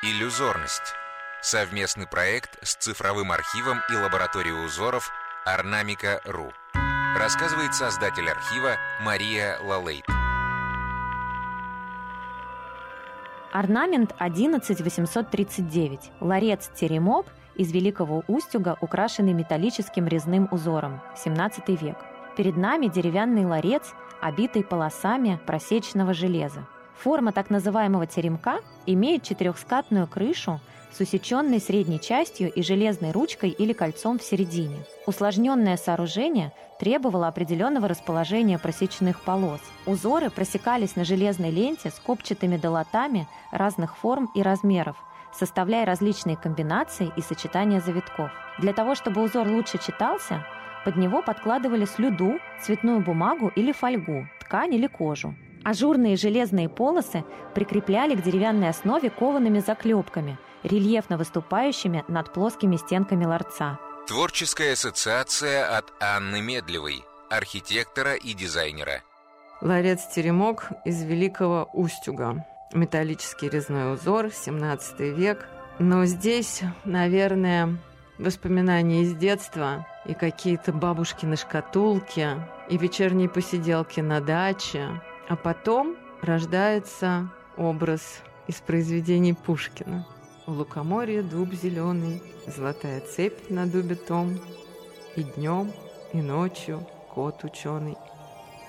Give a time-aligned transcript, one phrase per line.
[0.00, 0.94] Иллюзорность.
[1.42, 5.10] Совместный проект с цифровым архивом и лабораторией узоров
[5.44, 6.52] Орнамика.ру.
[7.18, 10.04] Рассказывает создатель архива Мария Лалейт.
[13.52, 16.12] Орнамент 11839.
[16.20, 17.26] Ларец Теремок
[17.56, 21.00] из Великого Устюга, украшенный металлическим резным узором.
[21.16, 21.96] 17 век.
[22.36, 26.68] Перед нами деревянный ларец, обитый полосами просеченного железа.
[26.98, 30.60] Форма так называемого теремка имеет четырехскатную крышу
[30.90, 34.78] с усеченной средней частью и железной ручкой или кольцом в середине.
[35.06, 39.60] Усложненное сооружение требовало определенного расположения просеченных полос.
[39.86, 44.96] Узоры просекались на железной ленте с копчатыми долотами разных форм и размеров,
[45.32, 48.32] составляя различные комбинации и сочетания завитков.
[48.58, 50.44] Для того, чтобы узор лучше читался,
[50.84, 55.36] под него подкладывали слюду, цветную бумагу или фольгу, ткань или кожу.
[55.68, 63.78] Ажурные железные полосы прикрепляли к деревянной основе коваными заклепками, рельефно выступающими над плоскими стенками ларца.
[64.06, 69.02] Творческая ассоциация от Анны Медлевой, архитектора и дизайнера.
[69.60, 72.46] Ларец-теремок из Великого Устюга.
[72.72, 75.46] Металлический резной узор, 17 век.
[75.78, 77.76] Но здесь, наверное,
[78.16, 82.38] воспоминания из детства и какие-то бабушкины шкатулки,
[82.70, 90.06] и вечерние посиделки на даче, а потом рождается образ из произведений Пушкина.
[90.46, 94.38] У лукоморья дуб зеленый, золотая цепь на дубе том,
[95.16, 95.70] и днем,
[96.14, 97.96] и ночью кот ученый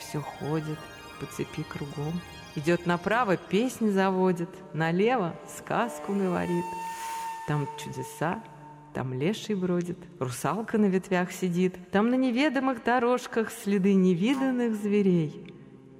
[0.00, 0.78] все ходит
[1.20, 2.20] по цепи кругом.
[2.56, 6.64] Идет направо, песни заводит, налево сказку говорит.
[7.46, 8.42] Там чудеса,
[8.94, 15.47] там леший бродит, русалка на ветвях сидит, там на неведомых дорожках следы невиданных зверей.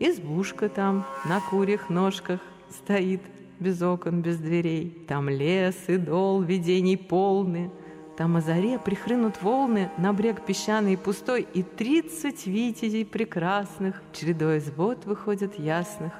[0.01, 3.21] Избушка там на курьих ножках стоит,
[3.59, 5.05] без окон, без дверей.
[5.09, 7.71] Там лес и дол, видений полны.
[8.17, 14.59] Там о заре прихрынут волны на брег песчаный и пустой, и тридцать витязей прекрасных чередой
[14.59, 16.13] из вод выходят ясных,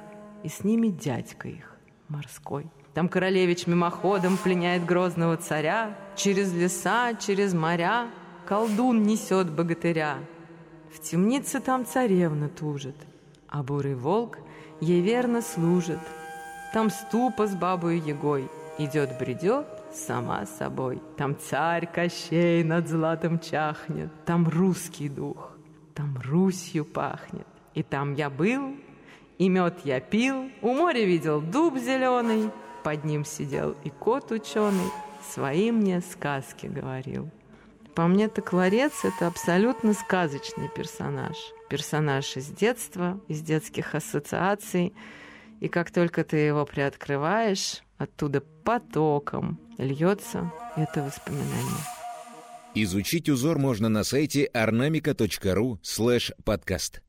[0.43, 1.75] и с ними дядька их
[2.07, 2.67] морской.
[2.93, 8.07] Там королевич мимоходом пленяет грозного царя, через леса, через моря
[8.45, 10.17] колдун несет богатыря.
[10.93, 12.95] В темнице там царевна тужит,
[13.49, 14.37] а бурый волк
[14.79, 15.99] ей верно служит.
[16.73, 21.01] Там ступа с бабой Егой идет-бредет сама собой.
[21.17, 25.51] Там царь Кощей над златом чахнет, там русский дух,
[25.95, 27.47] там Русью пахнет.
[27.73, 28.75] И там я был,
[29.37, 32.51] и мед я пил, у моря видел дуб зеленый,
[32.83, 34.91] под ним сидел и кот ученый,
[35.33, 37.29] свои мне сказки говорил.
[37.95, 41.35] По мне, так ларец– это абсолютно сказочный персонаж.
[41.69, 44.93] Персонаж из детства, из детских ассоциаций.
[45.59, 51.83] И как только ты его приоткрываешь, оттуда потоком льется это воспоминание.
[52.75, 57.01] Изучить узор можно на сайте ornamica.ru слэш подкаст.